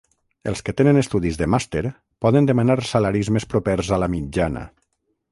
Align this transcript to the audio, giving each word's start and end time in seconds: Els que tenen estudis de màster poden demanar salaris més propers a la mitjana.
Els 0.51 0.61
que 0.67 0.73
tenen 0.77 0.99
estudis 1.01 1.35
de 1.41 1.47
màster 1.55 1.83
poden 2.25 2.49
demanar 2.51 2.77
salaris 2.93 3.29
més 3.35 3.45
propers 3.51 3.91
a 3.99 4.01
la 4.05 4.09
mitjana. 4.15 4.65